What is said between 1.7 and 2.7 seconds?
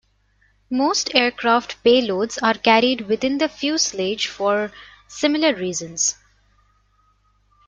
payloads are